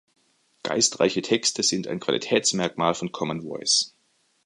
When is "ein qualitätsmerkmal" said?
1.87-2.95